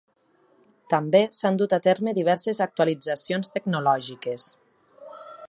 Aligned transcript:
També 0.93 1.21
s'han 1.39 1.59
dut 1.59 1.75
a 1.77 1.79
terme 1.89 2.15
diverses 2.21 2.63
actualitzacions 2.67 3.55
tecnològiques. 3.59 4.49